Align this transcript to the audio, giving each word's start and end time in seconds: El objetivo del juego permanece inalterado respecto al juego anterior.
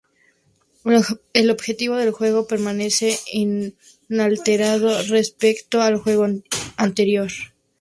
El 1.35 1.51
objetivo 1.51 1.95
del 1.95 2.09
juego 2.11 2.47
permanece 2.47 3.19
inalterado 4.07 4.99
respecto 5.03 5.79
al 5.83 5.97
juego 5.97 6.25
anterior. 6.75 7.29